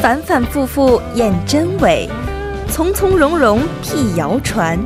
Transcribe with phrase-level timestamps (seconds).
[0.00, 2.08] 反反复复验真伪，
[2.70, 4.78] 从从容容辟谣传，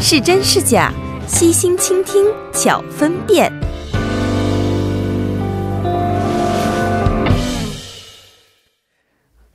[0.00, 0.90] 是真是假，
[1.26, 3.52] 悉心倾听巧分辨。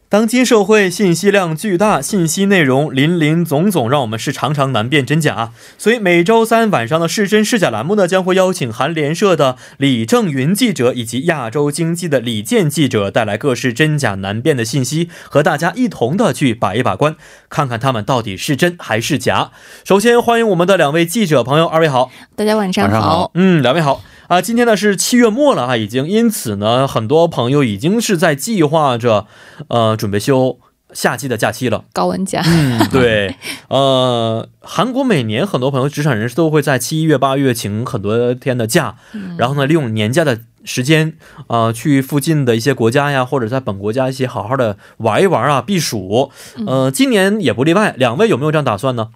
[0.10, 5.52] 当今社会信息量巨大，信息内容林林总总，让我们是常常难辨真假。
[5.78, 17.16] 所以每周三晚上的是真是假栏目呢，将会邀请韩联社的李正云记者以及亚洲经济的李健记者，带来各式真假难辨的信息，和大家一同的去把一把关，
[17.48, 19.52] 看看他们到底是真还是假。
[19.84, 23.30] 首先欢迎我们的两位记者朋友，二位好，大家晚上好。
[23.36, 24.02] 嗯，两位好。
[24.30, 29.26] 啊，今天呢是七月末了啊，已经，因此呢，很多朋友已经是在计划着，
[29.70, 30.60] 呃，准备休
[30.94, 31.86] 夏季的假期了。
[31.92, 33.36] 高温假，嗯，对，
[33.70, 38.98] 呃，韩国每年很多朋友职场人士都会在七月八月请很多天的假，
[39.40, 41.16] 然后呢，利用年假的时间
[41.48, 46.30] 啊，去附近的一些国家呀，或者在本国家一起好好的玩一玩啊，避暑。
[46.68, 49.10] 呃，今年也不例外，两位有没有这样打算呢？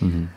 [0.00, 0.28] 嗯。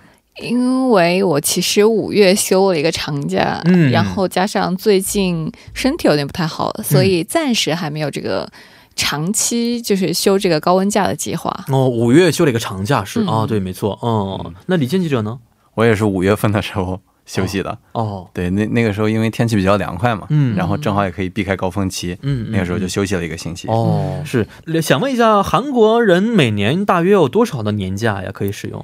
[0.41, 8.47] 因为我其实五月休了一个长假，嗯，然后加上最近身体有点不太好，所以暂时还没有这个
[8.95, 11.65] 长期就是休这个高温假的计划。
[11.69, 15.39] 哦，五月休了一个长假是啊，对，没错，哦，那李健记者呢？
[15.73, 17.77] 我也是五月份的时候休息的。
[17.93, 23.67] 哦，对，那那个时候因为天气比较凉快嘛，嗯，然后正好也可以避开高峰期，嗯，那个时候就休息了一个星期。
[23.67, 24.47] 哦，是，
[24.81, 28.31] 想问一下，韩国人每年大约有多少的年假呀？
[28.31, 28.83] 可以使用？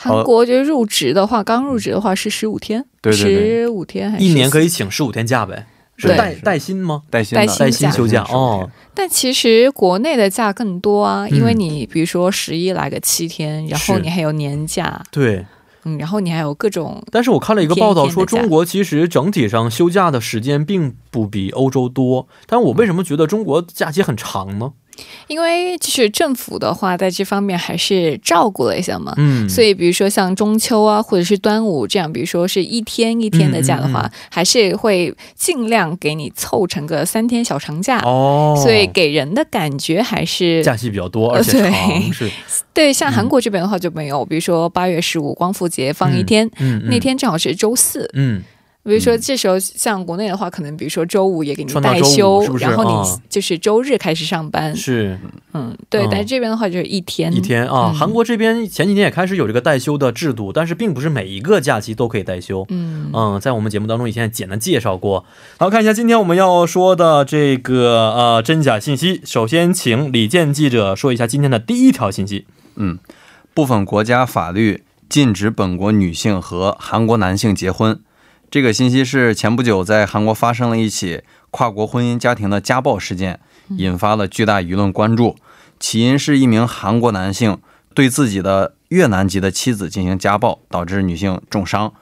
[0.00, 5.66] 韩国就入职的话，刚入职的话是十五天，十五天还是一年可以请十五天假呗？
[5.96, 7.02] 是带带薪吗？
[7.10, 8.70] 带薪带薪休假哦。
[8.94, 15.44] 但其实国内的假更多啊，因为你比如说十一来个七天，然后你还有年假，对，
[15.82, 17.02] 嗯，然后你还有各种。
[17.10, 22.28] 但是我看了一个报道说，中国其实整体上休假的时间并不比欧洲多。
[22.46, 24.74] 但我为什么觉得中国假期很长呢？
[25.26, 42.30] 因为就是政府的话，在这方面还是照顾了一下嘛，嗯，所以比如说像中秋啊，或者是端午这样，比如说是一天一天的假的话，还是会尽量给你凑成个三天小长假哦，所以给人的感觉还是假期比较多，而且长是。
[42.72, 48.42] 对，像韩国这边的话就没有，比如说八月十五光复节放一天，嗯，那天正好是周四，嗯。
[48.84, 54.74] 比如说，这时候像国内的话，可能比如说周五也给你代休，然后你就是周日开始上班。
[54.74, 55.18] 是，
[55.52, 56.06] 嗯，对。
[56.10, 57.92] 但是这边的话就是一天一天啊。
[57.92, 62.64] 韩国这边前几天也开始有这个代休的制度，但是并不是每一个假期都可以代休。
[62.70, 65.26] 嗯嗯，在我们节目当中以前简单介绍过。
[65.58, 69.20] 好，看一下今天我们要说的这个呃真假信息。
[69.24, 72.46] 首先，请李健记者说一下今天的第一条信息。
[72.76, 72.98] 嗯，
[73.52, 78.00] 部分国家法律禁止本国女性和韩国男性结婚。
[78.50, 83.38] 这个信息是前不久在韩国发生了一起跨国婚姻家庭的家暴事件，
[83.68, 85.36] 引发了巨大舆论关注。
[85.78, 87.58] 起因是一名韩国男性
[87.92, 91.92] 对自己的越南籍的妻子进行家暴，导致女性重伤。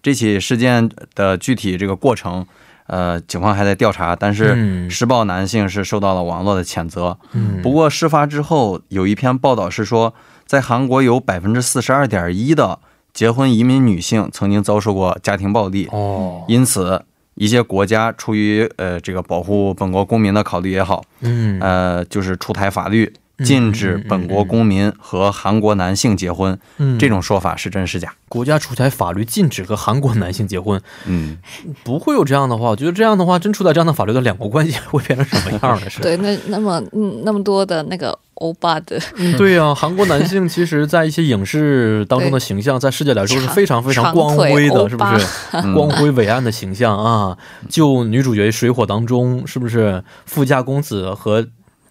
[0.00, 2.46] 这起事件的具体这个过程，
[2.86, 7.18] 呃，警方还在调查，但是施暴男性是受到了网络的谴责。
[7.64, 10.14] 不过事发之后，有一篇报道是说，
[10.46, 12.78] 在韩国有百分之四十二点一的。
[13.16, 17.02] 结婚移民女性曾经遭受过家庭暴力，哦，因此
[17.34, 23.10] 一些国家出于呃这个保护本国公民的考虑也好，嗯，呃，就是出台法律。
[23.44, 26.58] 禁止本国公民和韩国男性结婚，
[26.98, 28.14] 这种说法是真是假？
[28.28, 31.36] 国家出台法律禁止和韩国男性结婚，嗯，
[31.84, 32.70] 不会有这样的话。
[32.70, 35.88] 我觉得这样的话，真出台这样的法律的两国关系 会变成什么样的？
[35.90, 36.00] 是？
[36.00, 45.26] 对，那那么嗯，那么多的那个欧巴的，嗯对呀，韩国男性其实，在一些影视当中的形象，在世界来说是非常非常光辉的，是不是？
[45.74, 47.36] 光辉伟岸的形象啊！
[47.68, 51.46] 就女主角《水火》当中，是不是富家公子和？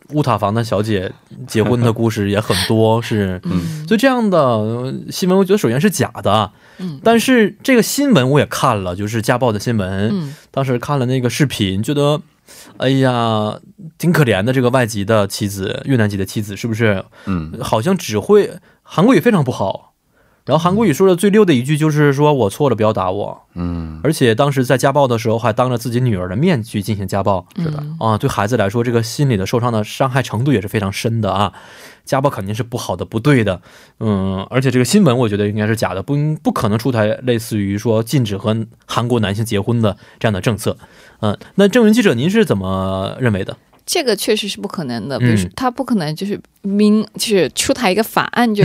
[0.09, 1.11] 乌塔房的小姐
[1.47, 3.41] 结婚的故事也很多， 是，
[3.87, 6.51] 所以这样的新闻，我觉得首先是假的。
[6.77, 10.09] 嗯，但是这个新闻我也看了，就是家暴的新闻。
[10.11, 12.21] 嗯，当时看了那个视频，觉得，
[12.77, 13.59] 哎呀，
[13.97, 14.53] 挺可怜的。
[14.53, 17.03] 这个外籍的妻子，越南籍的妻子，是不是？
[17.25, 18.51] 嗯，好像只会
[18.83, 19.94] 韩国语非常不好。
[20.45, 23.41] 然后韩国语说的最溜的一句就是说我错了，不要打我。
[23.55, 27.47] 嗯，而且当时在家暴的时候还当着自己女儿的面去进行家暴。
[27.55, 31.51] 是的啊，对孩子来说，这个心理的受伤的伤害程度也是非常深的啊。
[32.03, 33.59] 家暴肯定是不好的、不对的。
[33.99, 38.55] 嗯，而且这个新闻我觉得应该是假的，不不可能出台类似于说禁止和
[38.85, 40.77] 韩国男性结婚的这样的政策。
[41.21, 43.57] 嗯，那郑云记者，您是怎么认为的？
[43.85, 48.63] 这个确实是不可能的，比如说他不可能就是明就是出台一个法案就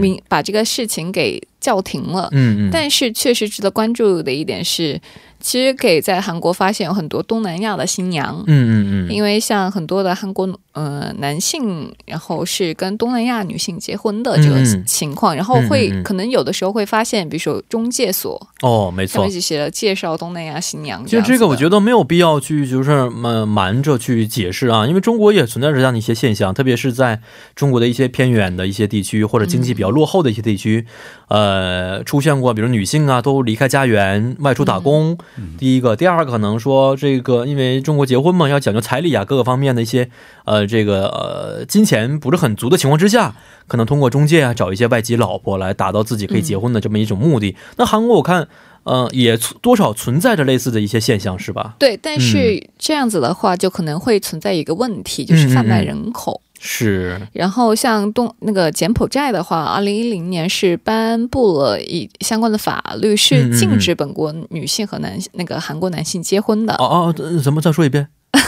[0.00, 2.28] 明把这个事情给叫停了。
[2.32, 2.70] 嗯嗯。
[2.72, 4.98] 但是确实值得关注的一点是，
[5.42, 21.04] 其实可以在韩国发现有很多东南亚的新娘，嗯嗯嗯，因为像很多的韩国呃男性，然后是跟东南亚女性结婚的这个情况，然后会可能有的时候会发现，比如说中介所哦，没错，就写了介绍东南亚新娘。
[21.04, 27.20] 其实这个我觉得没有必要去就是瞒瞒着去解释啊，因为中国也存在着这样的一些现象，特别是在
[27.56, 30.86] 中国的一些偏远的一些地区或者经济比较落后的一些地区，
[31.28, 35.18] 呃，出现过比如女性啊都离开家园外出打工。
[35.58, 40.08] 第一个，第二个可能说这个，因为中国结婚嘛，要讲究彩礼啊，各个方面的一些
[40.44, 43.34] 呃，这个呃，金钱不是很足的情况之下，
[43.66, 47.56] 可能通过中介啊，找一些外籍老婆来达到自己可以结婚的这么一种目的。
[47.76, 48.48] 那韩国我看，
[48.84, 51.76] 呃，也多少存在着类似的一些现象，是吧？
[51.78, 56.40] 对，但是这样子的话，就可能会存在一个问题，就是贩卖人口。
[56.64, 66.72] 是，然后像东那个柬埔寨的话，二零一零年是颁布了一相关的法律，是禁止本国女性和男那个韩国男性结婚的。
[66.74, 68.06] 哦哦，怎么再说一遍？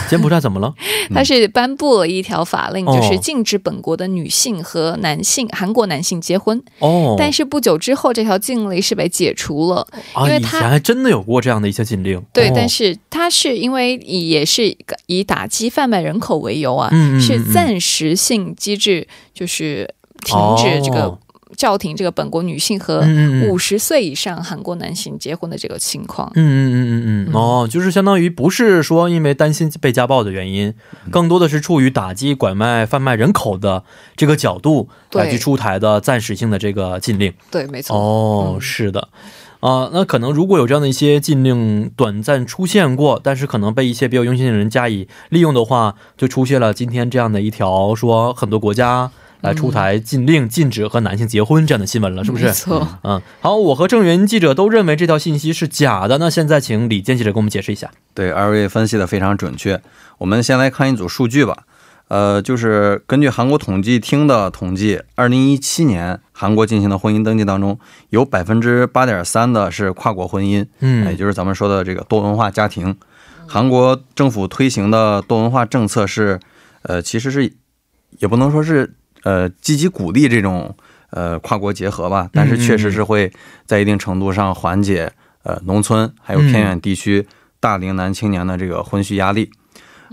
[0.09, 0.73] 柬埔寨怎么了？
[1.15, 6.63] 他是颁布了一条法令，就是禁止本国的女性和男性韩国男性结婚。
[6.79, 9.87] 哦，但是不久之后，这条禁令是被解除了。
[10.13, 12.23] 啊，以前还真的有过这样的一些禁令。
[12.33, 16.91] 对，但是它是因为以也是以打击贩卖人口为由啊，
[17.21, 21.19] 是暂时性机制，就是停止这个。
[21.57, 23.05] 叫停这个本国女性和
[23.49, 26.31] 五十岁以上韩国男性结婚的这个情况。
[26.35, 30.75] 嗯嗯嗯嗯嗯哦，就是相当于不是说因为担心被家暴的原因，
[31.11, 33.85] 更多的是出于打击拐卖、贩卖人口的
[34.17, 37.33] 这个角度来去出台的暂时性的这个禁令。
[37.51, 37.97] 对，没错。
[37.97, 39.09] 哦，是的，
[39.61, 49.11] 啊，那可能如果有这样的一些禁令短暂出现过，但是可能被一些比较用心的人加以利用的话，就出现了今天这样的一条说很多国家。
[49.45, 52.47] 来出台禁令，禁止和男性结婚这样的新闻了，是不是？
[52.47, 52.89] 没错。
[53.03, 56.17] 嗯，好，我和郑源记者都认为这条信息是假的。
[56.17, 57.91] 那现在请李健记者给我们解释一下。
[58.15, 59.83] 对，二位分析的非常准确。
[60.17, 61.65] 我们先来看一组数据吧。
[62.09, 72.97] 呃，就是根据韩国统计厅的统计，二零一七年韩国进行的婚姻登记当中，有百分之八点三的是跨国婚姻，嗯，也就是咱们说的这个多文化家庭。
[73.47, 76.41] 韩国政府推行的多文化政策是，
[76.81, 77.53] 呃，其实是
[78.21, 78.95] 也不能说是。
[79.25, 80.75] 呃，积极鼓励这种
[81.11, 83.33] 呃跨国结合吧，但是确实是会
[83.67, 85.11] 在一定程度上缓解
[85.43, 87.27] 呃农村还有偏远地区
[87.59, 89.51] 大龄男青年的这个婚育压力。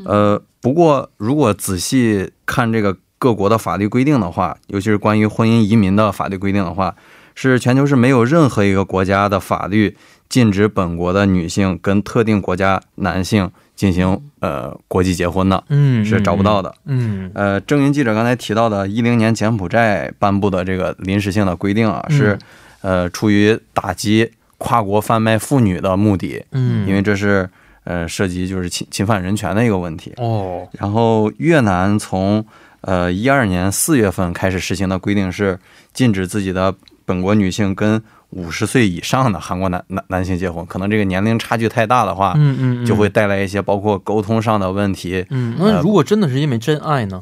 [0.06, 6.96] 呃，不过如果仔细看这个各国的法律规定的话，尤其是关于婚姻移民的法律规定的话，
[7.36, 9.98] 是全球是没有任何一个国家的法律
[10.30, 13.52] 禁止本国的女性跟特定国家男性。
[13.82, 22.38] 进行呃国际结婚的，嗯，是找不到的，嗯，呃，郑云记者刚才提到的，一零年柬埔寨颁布的这个临时性的规定啊，是
[22.82, 27.50] 呃出于打击跨国贩卖妇女的目的，嗯，因为这是
[27.86, 30.68] 呃涉及就是侵侵犯人权的一个问题哦。
[30.74, 32.46] 然后越南从
[32.82, 35.58] 呃一二年四月份开始实行的规定是
[35.92, 36.72] 禁止自己的
[37.12, 38.02] 本国女性跟。
[38.34, 45.26] 五十岁以上的韩国男男男性结婚，可能这个年龄差距太大的话，嗯嗯，就会带来一些包括沟通上的问题。
[45.32, 47.22] 嗯，那如果真的是因为真爱呢？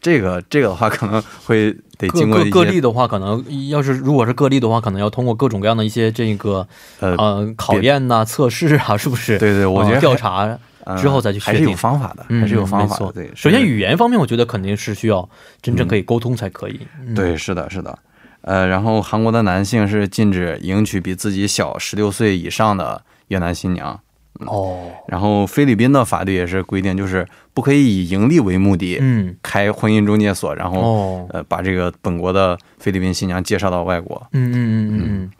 [0.00, 6.66] 这个这个的话，可能会得经过个例的话，可能要是如果是个例的话，可能要通过各种各样的一些这个
[6.98, 9.38] 呃考验呐、测试啊，是不是？
[9.38, 10.58] 对对，我觉得调查
[10.98, 13.12] 之后再去还是有方法的，还是有方法的。
[13.12, 15.28] 对，首先语言方面，我觉得肯定是需要
[15.62, 16.80] 真正可以沟通才可以。
[17.14, 17.96] 对，是的，是的。
[18.42, 24.00] 呃，然后韩国的男性是禁止迎娶比自己小十六岁以上的越南新娘。
[24.46, 24.90] 哦。
[25.08, 34.26] 然后菲律宾的法律也是规定，就是不可以以盈利为目的，嗯，开婚姻中介所，然后呃把这个本国的菲律宾新娘介绍到外国。
[34.32, 35.30] 嗯嗯嗯嗯。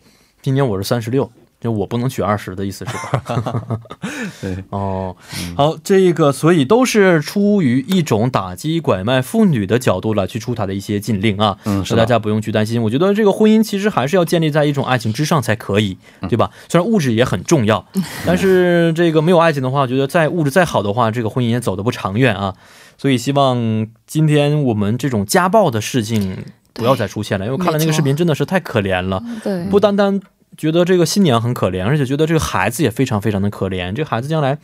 [0.43, 1.31] 今年我是三十六。
[1.61, 3.81] 就我不能娶二十的意思是吧？
[4.41, 5.15] 对哦，
[5.55, 12.83] 好，这个所以都是出于一种打击拐卖妇女的角度来去出台的一些禁令啊，嗯，是大家不用去担心。
[12.83, 15.99] 我觉得这个婚姻其实还是要建立在一种爱情之上才可以，
[16.31, 16.51] 对吧？
[16.71, 17.85] 虽然物质也很重要，
[18.27, 22.55] 但是这个没有爱情的话，我觉得再物质再好的话，这个婚姻也走得不长远啊。
[22.97, 26.39] 所以希望今天我们这种家暴的事情
[26.73, 30.19] 不要再出现了，因为我看了那个视频真的是太可怜了，对，不单单。
[30.57, 33.93] 觉得这个新娘很可怜，而且觉得这个孩子也非常非常的可怜。
[33.95, 34.59] 这个孩子将来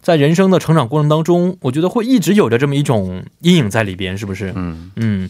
[0.00, 4.52] 在人生的成长过程当中，我觉得会一直有着这么一种阴影在里边，是不是？
[4.54, 5.28] 嗯嗯。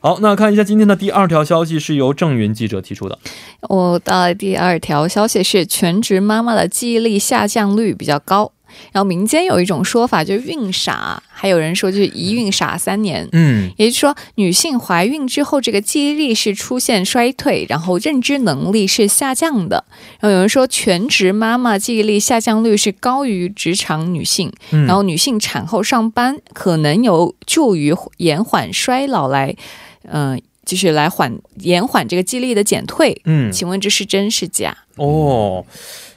[0.00, 3.18] 好，那看一下今天的第二条消息是由郑云记者提出的。
[3.62, 8.52] 我的第二条消息是，全职妈妈的记忆力下降率比较高。
[8.92, 13.28] 然后民间有一种说法，就是孕傻，还有人说就是一孕傻三年。
[13.32, 19.84] 嗯，也就是说，女性怀孕之后，这个记忆力是出现衰退，然后认知能力是下降的。
[20.20, 24.52] 然后有人说，全职妈妈记忆力下降率是高于职场女性。
[24.70, 29.54] 然后女性产后上班可能有助于延缓衰老，来，
[30.04, 30.40] 嗯。
[30.64, 34.76] 就是来缓延缓这个记忆力的减退，嗯，请问这是真是假？
[34.96, 35.64] 哦，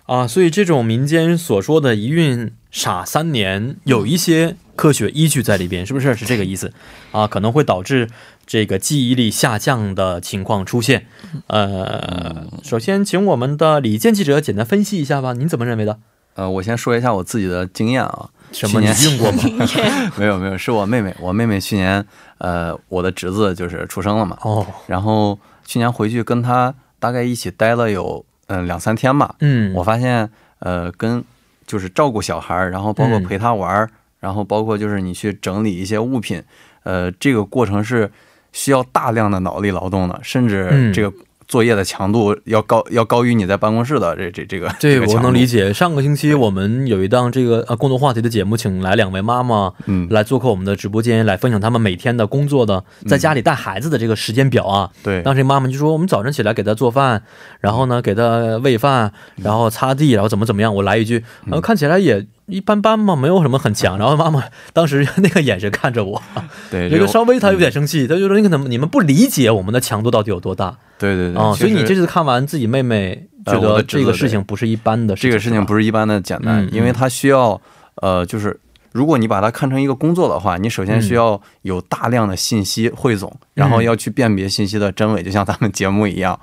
[0.06, 6.16] 啊，所以这种民间所说的一孕傻三年，有一些科学依据在里边，是不是？
[6.16, 6.74] 是这个意思
[7.12, 7.28] 啊？
[7.28, 8.10] 可能会导致
[8.46, 11.08] 这个记忆力下降的情况出现。
[11.48, 16.00] 呃，首先请我们的李健记者简单分析一下吧，您怎么认为的？
[16.36, 18.30] 呃，我先说一下我自己的经验啊。
[18.52, 19.44] 什么年用过吗？
[20.18, 21.16] 没有没有，是我妹妹。
[21.20, 22.06] 我妹妹去年，
[22.38, 24.38] 呃，我的侄子就是出生了嘛。
[24.42, 24.66] 哦。
[24.88, 29.36] 然后去年回去跟他大概一起待了有嗯两三天吧。
[29.40, 29.74] 嗯。
[29.74, 31.24] 我发现呃跟
[31.66, 33.90] 就是照顾小孩儿，然后包括陪他玩儿，
[34.20, 36.42] 然后包括就是你去整理一些物品，
[36.84, 38.10] 呃，这个过程是
[38.54, 41.16] 需要大量的脑力劳动的，甚至这个。
[41.48, 44.70] 作业的强度要高，要高于你在办公室的这这这个。
[44.80, 45.72] 对，我能理解。
[45.72, 54.90] 上个星期我们有一档这个呃共同话题的节目，请来两位妈妈，嗯，来做客我们的直播间，来分享他们每天的工作的在家里带孩子的这个时间表啊。
[55.04, 55.22] 对。
[55.22, 57.24] 当时妈妈就说，我们早晨起来给他做饭，
[57.62, 60.76] 然后呢给他喂饭，然后擦地，然后怎么怎么样。
[60.76, 62.26] 我来一句，然后看起来也。
[62.48, 63.98] 一般般嘛，没有什么很强。
[63.98, 66.22] 然后妈妈当时那个眼神看着我，
[66.72, 77.62] 对，这个稍微她有点生气，他就说：“你可能你们不理解我们的强度到底有多大。”对对对，啊，所以你这次看完自己妹妹觉得这个事情不是一般的，这个事情不是一般的简单，因为它需要
[77.96, 78.58] 呃，就是
[78.94, 86.40] 如果你把它看成一个工作的话，你首先需要有大量的信息汇总，然后要去辨别信息的真伪，就像咱们节目一样。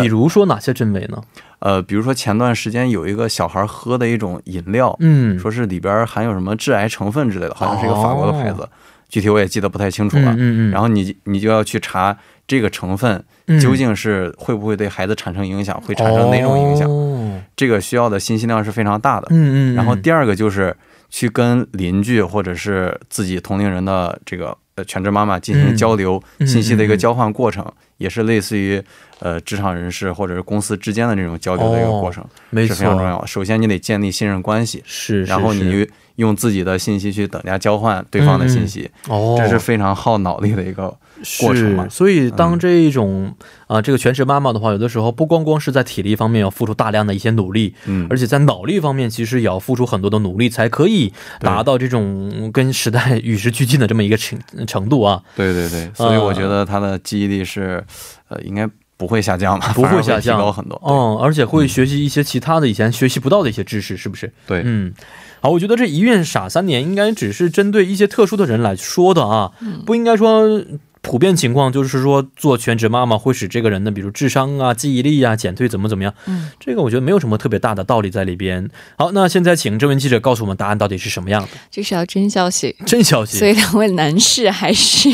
[0.00, 1.22] 比如说哪些真伪呢？
[1.64, 8.68] 呃，比如说前段时间有一个小孩喝的一种饮料，嗯，说是里边含有什么致癌成分之类的，好像是一个法国的牌子，
[9.08, 10.34] 具体我也记得不太清楚了。
[10.34, 10.70] 嗯嗯。
[10.70, 12.14] 然后你你就要去查
[12.46, 13.24] 这个成分
[13.62, 17.42] 究竟是会不会对孩子产生影响，会产生哪种影响？
[17.56, 19.28] 这个需要的信息量是非常大的。
[19.30, 19.74] 嗯嗯。
[19.74, 20.76] 然后第二个就是
[21.08, 27.64] 去跟邻居或者是自己同龄人的这个呃全职妈妈进行交流信息的一个交换过程，
[27.96, 28.84] 也是类似于。
[29.20, 33.24] 呃，职场人士或者是公司之间的这种交流的一个过程是非常重要。
[33.24, 40.96] 首先，你得建立信任关系，是，然后你用自己的信息去等价交换对方的信息，哦，这是非常耗脑力的一个
[41.40, 41.88] 过程嘛。
[41.88, 43.34] 所以，当这一种
[43.66, 55.20] 啊，这个全职妈妈的话，有的时候不光光是在体力方面要付出大量的一些努力，嗯，而且在脑力方面其实也要付出很多的努力，才可以达到这种跟时代与时俱进的这么一个程程度啊。
[55.34, 57.84] 对对对，所以我觉得他的记忆力是，
[58.28, 58.68] 呃，应该。
[58.96, 60.80] 不会下降不会下降，提高很多。
[60.84, 64.32] 嗯，而且会学习一些其他的以前学习不到的一些知识，是不是？
[64.46, 64.92] 对，嗯，
[65.40, 69.52] 好，我觉得这一孕傻三年应该只是针对一些特殊的人来说的啊，
[69.84, 70.62] 不应该说。
[71.04, 76.12] 普遍情况就是说，做全职妈妈会使这个人的，比如智商啊、记忆力啊减退，怎么怎么样？
[76.26, 78.68] 嗯，这个我觉得没有什么特别大的道理在里边。
[78.96, 81.48] 好，那现在请这位记者告诉我们答案到底是什么样的？
[81.70, 83.38] 就是要真消息，真消息。
[83.38, 85.08] 所以两位男士还是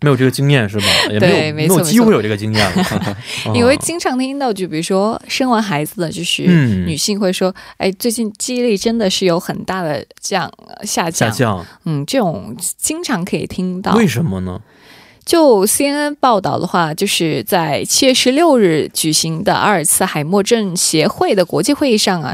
[0.00, 0.86] 没有这个经验是吧？
[1.20, 3.16] 对，没错，机会有这个经验了。
[3.54, 10.50] 因为经常听到，就比如说生完孩子的，就是女性会说：“哎，最近记忆力真的是有很大的降
[10.82, 13.94] 下降。”下降，嗯，这种经常可以听到。
[13.94, 14.60] 为什么呢？
[15.26, 22.32] 就 CNN 报道的话，就是在七月十六日举行的阿尔茨海默症协会的国际会议上啊，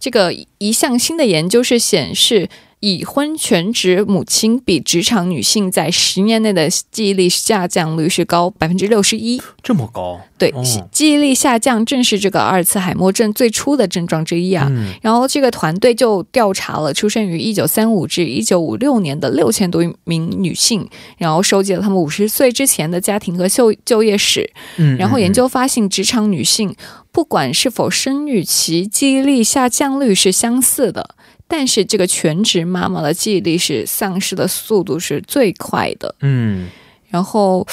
[0.00, 2.48] 这个一项新的研究是显示。
[2.80, 10.18] 已婚全职母亲比职场女性在十年内的记忆力下降率是高百分之六十一，这么高？
[10.38, 10.50] 对，
[10.90, 14.72] 记忆力下降正是这个阿尔茨海默症最初的症状之一啊。
[15.02, 24.50] 然后这个团队就调查了出生于一九三五至一九五六年的六千多名女性，然后收集了她们五十岁之前的家庭和就就业史。
[24.78, 26.74] 嗯，然后研究发现，职场女性
[27.12, 31.14] 不管是否生育，其记忆力下降率是相似的。
[31.50, 36.68] 但是这个全职妈妈的记忆力是丧失的速度是最快的，嗯，
[37.08, 37.66] 然后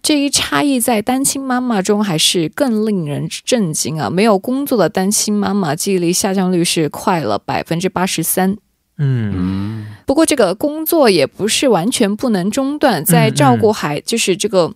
[0.00, 4.08] 这一差异在单亲妈妈中还是更令人震惊啊！
[4.08, 8.56] 没有工作的单亲妈妈记忆力下降率是快了百分之八十三，
[8.98, 14.72] 嗯，不过这个工作也不是完全不能中断，在照顾孩就是这个。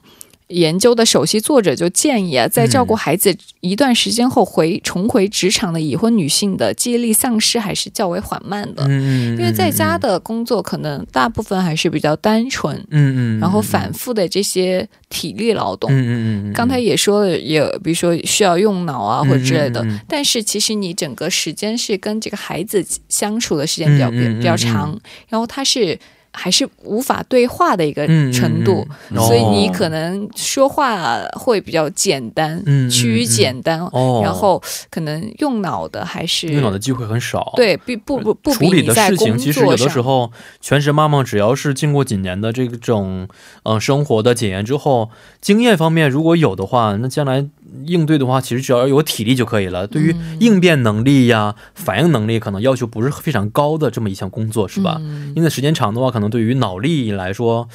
[0.49, 8.83] 研究的首席作者就建议啊，在照顾孩子一段时间后回重回职场的已婚女性的记忆力丧失还是较为缓慢的。
[8.89, 12.75] 因为在家的工作可能大部分还是比较单纯。
[12.91, 15.91] 嗯嗯，然后反复的这些体力劳动。
[15.93, 19.87] 嗯嗯嗯，刚才也说了，也比如说需要用脑啊或者之类的。
[20.09, 25.99] 但是其实你整个时间是跟这个孩子相处的时间比较比比较长，然后他是。
[26.33, 33.79] 还是无法对话的一个程度，所以你可能说话会比较简单，趋于简单，
[34.23, 37.53] 然后可能用脑的还是用脑的机会很少。
[37.57, 40.31] 对，不不不不，处理的事情其实有的时候，
[40.61, 43.29] 全职妈妈只要是经过几年的这种
[43.65, 47.47] 嗯生活的检验之后，经验方面如果有的话，那将来。
[47.87, 49.87] 应对的话，其实只要有体力就可以了。
[49.87, 55.01] 对于应变能力呀、反应能力，可能要求不是非常高的这么一项工作，是吧？
[55.35, 57.69] 因为时间长的话，可能对于脑力来说。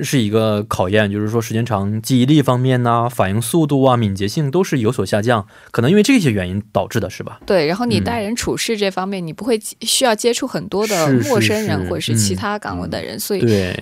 [0.00, 7.40] 是一个考验，就是说时间长，记忆力方面呢，反应速度啊，敏捷性都是有所下降，可能因为这些原因导致的，是吧？
[7.44, 13.40] 对，然后你待人处事这方面，你不会需要接触很多的陌生人或者是其他岗位的人，所以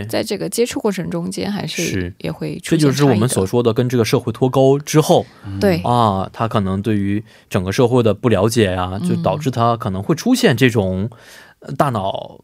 [0.09, 2.79] 在这个接触过程中间，还是也会出现。
[2.79, 5.25] 这就是我们所说的跟这个社会脱钩之后，
[5.61, 11.09] 对啊，他可能对于整个社会的不了解呀，就导致他可能会出现这种
[11.79, 12.41] 大脑。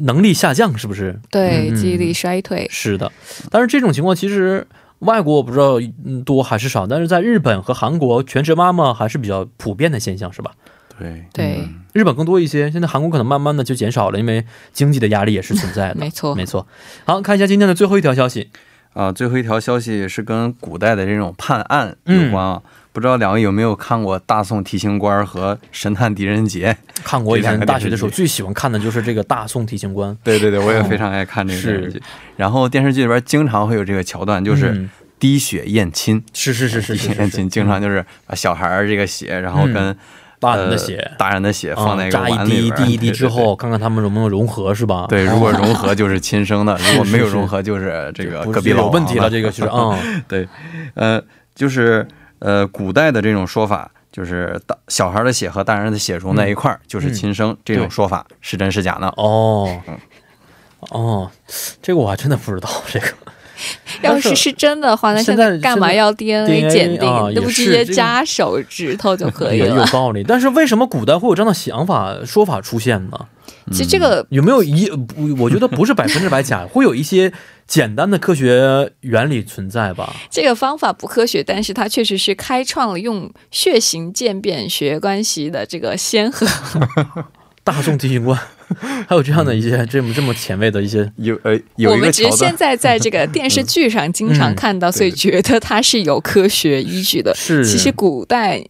[0.00, 1.18] 能力下降是不是？
[1.30, 3.10] 对，记忆力衰退是的。
[3.50, 4.66] 但是这种情况其实
[5.00, 5.78] 外国我不知道
[6.24, 10.52] 多还是少，但是在日本和韩国全职妈妈还是比较普遍的现象，是吧？
[10.98, 15.94] 对对，日本更多一些，现在韩国可能慢慢的就减少了，因为经济的压力也是存在的。
[16.00, 16.66] 没错，没错。
[17.04, 18.50] 好，看一下今天的最后一条消息
[18.94, 22.60] 啊，最后一条消息是跟古代的这种判案有关啊。
[22.98, 26.72] 不知道两位有没有看过《大宋提刑官》和《神探狄仁杰》？
[27.04, 27.38] 看过。
[27.38, 30.10] 以前大学的时候最喜欢看的就是这个《大宋提刑官》。
[30.24, 32.02] 对对对，我也非常爱看这个电视剧。
[32.36, 34.88] 然后电视剧里边经常会有这个桥段，就是
[35.20, 36.20] 滴血验亲。
[36.32, 39.96] 是是是是是验亲，经常就是把小孩儿这个血，然后跟
[40.40, 45.06] 大人的血、大人的血放在一个碗里边，滴一滴之后，看看他们能不能融合，是吧？
[45.08, 49.30] 对，如果融合 就是亲生的，如果没有融合就是这个隔壁老有问题了。
[49.30, 50.48] 这个是啊，对，
[50.94, 51.22] 呃，
[51.54, 52.04] 就是。
[52.40, 57.56] 呃，古代的这种说法，就是大小孩的血和大人的血融在一块儿，就是亲生。
[57.64, 59.12] 这种说法是真是假呢？
[59.16, 59.80] 哦，
[60.90, 61.30] 哦，
[61.82, 62.68] 这个我还真的不知道。
[62.86, 63.06] 这个
[64.02, 67.08] 要是是真的话，那现在干嘛要 DNA 鉴定？
[67.34, 69.74] 那不直接扎手指头就可以了？
[69.76, 70.22] 有道理。
[70.22, 73.18] 但是为什么古代会有这样的想法说法出现呢？
[73.70, 75.34] 其实这个有没有一不？
[75.42, 77.32] 我觉得不是百分之百假， 会有一些
[77.66, 80.14] 简单的科学原理存在吧。
[80.30, 86.46] 这个方法不科学，但是它确实是开创了用血型鉴别学关系的这个先河。
[87.64, 88.38] 大众提醒官
[89.06, 97.34] 还有这样的一些这么这么前卫的一些有呃有我们只是现在在这个电视剧上经常看到，所以觉得它是有科学依据的。
[97.34, 98.64] 是，其实古代。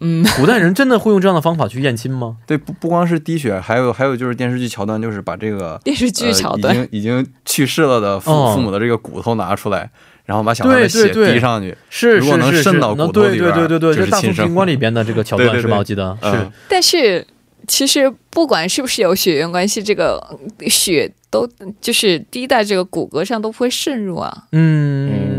[0.00, 2.36] 嗯，古代人真的会用这样的方法去验亲吗？
[2.46, 9.90] 对，不不光是滴血，还有还有就是电视剧桥段，就是把这个电视剧桥段已经已经去世了的父父母的这个骨头拿出来，
[10.24, 15.78] 然后把小孩的血滴上去，是如果能渗到骨头里边，对对对对对，是大宋军官里边的这个桥段是吧？
[15.78, 16.50] 我记得是。
[16.68, 17.26] 但是
[17.66, 20.22] 其实不管是不是有血缘关系，这个
[20.68, 21.48] 血都
[21.80, 24.44] 就是滴在这个骨骼上都不会渗入啊。
[24.52, 25.33] 嗯。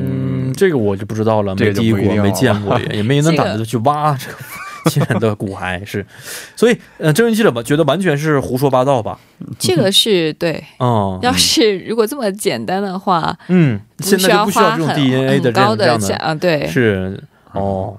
[0.56, 4.38] 这个我就不知道了，没滴过，没见过，也 也没那胆子去挖这个
[4.90, 6.06] 亲人的骨骸，是，
[6.56, 9.20] 所以呃，郑云记者吧，觉得完全是胡说八道吧？
[9.58, 17.98] 这个是对，嗯，要是如果这么简单的话，嗯，现在就不需要这种 DNA 的这样的价啊，对，是，哦。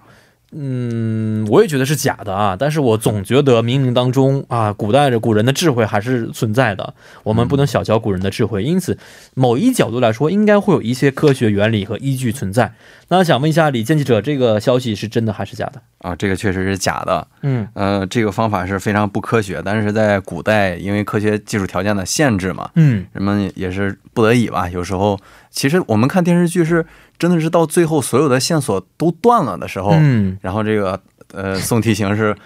[0.59, 8.63] 嗯，我也觉得是假的啊，但是我总觉得冥冥当中啊，古代的古人的智慧还是存在的，我们不能小瞧古人的智慧。
[8.63, 8.97] 因此，
[9.35, 12.73] 某一角度来说，应该会有一些科学原理和依据存在。
[13.09, 15.81] 那想问一下李健记者，这个消息是真的还是假的？
[15.99, 17.29] 啊，这个确实是假的。
[17.43, 24.69] 嗯，呃，这个方法是非常不科学，但是在古代，因为科学技术条件的限制嘛，嗯，人们也是不得已吧。
[24.71, 25.19] 有时候，
[25.51, 26.85] 其实我们看电视剧是。
[27.19, 31.01] 真的是到最后所有的线索都断了的时候，嗯，然后这个
[31.33, 32.37] 呃宋提刑是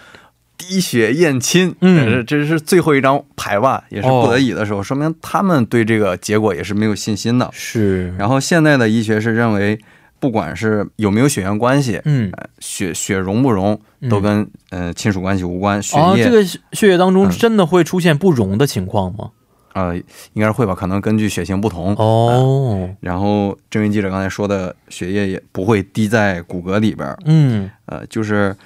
[0.57, 7.49] 滴血验亲，嗯，这是最后一张牌吧，也是不得已的时候，说明他们对这个结果也是没有信心的。
[7.53, 9.79] 是，然后现在的医学是认为，
[10.19, 13.81] 不管是有没有血缘关系，嗯，血血融不融
[14.11, 15.83] 都跟呃亲属关系无关。
[15.83, 16.25] 血液。
[16.25, 19.31] 这个血液当中真的会出现不溶的情况吗？
[19.73, 21.95] 呃，应该是会吧，可能根据血型不同。
[21.97, 22.89] 哦。
[23.01, 28.57] 然后，郑云记者刚才说的，血液也不会滴在骨骼里边嗯，呃，就是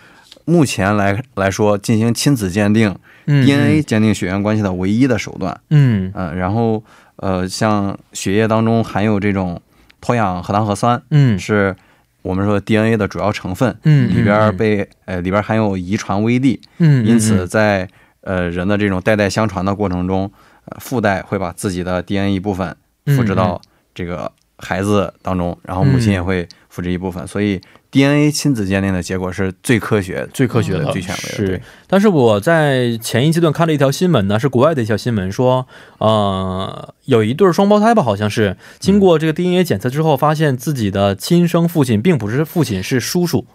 [0.45, 2.95] 目前来来说，进行亲子鉴定
[3.27, 5.59] ，DNA 鉴定血缘关系的唯一的手段。
[5.71, 6.83] 嗯，呃，然后，
[7.17, 9.61] 呃，像血液当中含有这种
[10.01, 11.75] 脱氧核糖核酸，嗯，是
[12.23, 17.89] 我们说 DNA 的主要成分，嗯，里边被呃里边含有遗传微粒，嗯，因此在
[18.23, 20.31] 呃人的这种代代相传的过程中，
[20.67, 23.61] 呃父代会把自己的 DNA 一部分复制到
[23.95, 27.61] 这个孩子当中，然后母亲也会复制一部分，所以。
[27.95, 31.37] DNA 亲子鉴定的结果是最科学、最科学的、最权威的。
[31.37, 35.65] 是，但是我在前一阶段看了一条新闻呢，是国外的一条新闻，说，
[35.99, 43.47] 呃，有一对双胞胎吧，好像是经过这个 DNA 检测之后，发现自己的亲生父亲并不是父亲，是叔叔，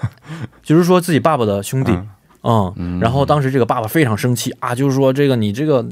[0.64, 1.92] 就是说自己爸爸的兄弟。
[1.92, 2.08] 嗯，
[3.00, 5.84] 然后当时这个爸爸非常生气啊，就是说这个你这个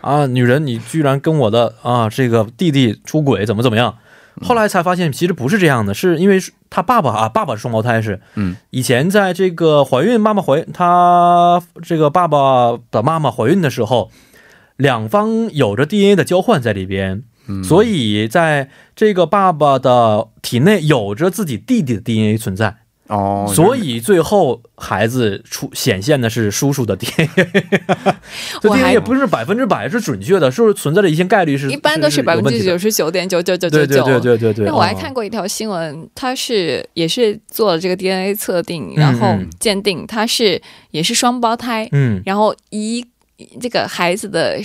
[0.00, 3.96] 啊女人，你居然跟我的啊这个弟弟出轨，怎么怎么样？
[4.42, 6.38] 后来才发现，其实不是这样的，是因为
[6.68, 8.20] 他爸爸啊，爸爸是双胞胎，是。
[8.34, 14.10] 嗯，以前在这个怀孕，妈妈怀他这个爸爸的妈妈怀孕的时候，
[14.76, 17.22] 两方有着 DNA 的交换在里边，
[17.64, 22.76] 所以在这个爸爸的体内有着自己弟弟的 DNA 存在。
[23.08, 27.28] 哦，所以最后孩子出显现的是叔叔的 DNA，
[28.60, 31.56] 这 DNA 也不是百分之百是准确的，是不是存在着一些概率？
[31.56, 34.04] 是一般都是百分之九十九点九九九九九。
[34.04, 34.66] 对对对对对。
[34.66, 43.06] 那我还看过一条新闻，他是也是做了这个 DNA 测定，然后鉴定他是也是双胞胎，嗯，然后一
[43.60, 44.58] 这个孩子的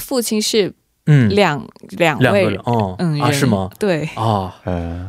[0.00, 0.72] 父亲是。
[1.10, 3.70] 嗯，两两位哦，嗯啊，是吗？
[3.78, 4.06] 对。
[4.14, 4.54] 啊，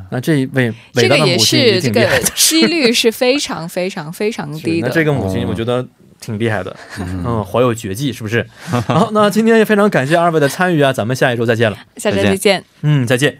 [0.09, 4.88] 那这一位这个也是这个几率是非常非常非常低的。
[4.88, 5.85] 那这个母亲我觉得
[6.21, 8.45] 挺厉害的，嗯，怀有绝技，是不是？
[8.88, 13.38] 好，那今天也非常感谢二位的参与啊，咱们下一周再见了，下周再见，嗯，再见。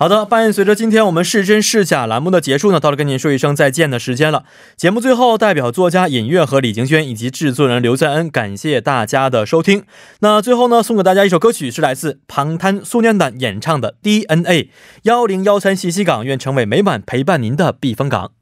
[0.00, 4.44] 好的，伴随着今天我们是真是假栏目的结束呢，到了跟您说一声再见的时间了。
[4.76, 9.82] 节目最后，代表作家尹月和李晴轩以及制作人刘在恩，感谢大家的收听。
[10.20, 14.62] 那最后呢，送给大家一首歌曲，是来自庞滩苏念胆演唱的《DNA》。
[15.02, 18.37] 幺零幺三信息港，愿成为每晚陪伴您的避风港。